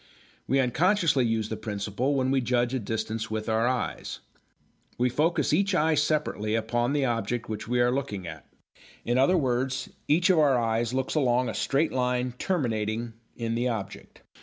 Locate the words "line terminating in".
11.91-13.53